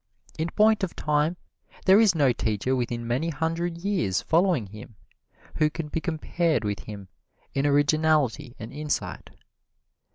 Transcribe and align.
In 0.39 0.47
point 0.55 0.83
of 0.83 0.95
time 0.95 1.37
there 1.85 1.99
is 1.99 2.15
no 2.15 2.33
teacher 2.33 2.75
within 2.75 3.05
many 3.05 3.29
hundred 3.29 3.77
years 3.77 4.19
following 4.23 4.65
him 4.65 4.95
who 5.57 5.69
can 5.69 5.89
be 5.89 6.01
compared 6.01 6.63
with 6.63 6.79
him 6.85 7.07
in 7.53 7.67
originality 7.67 8.55
and 8.57 8.73
insight. 8.73 9.29